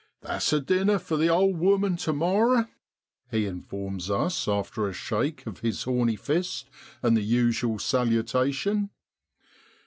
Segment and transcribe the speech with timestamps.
[0.21, 2.67] 6 That's a dinner for the old woman tu morrow,'
[3.29, 6.71] he informs us after a shake of his horny fist
[7.03, 8.89] and the usual salutation.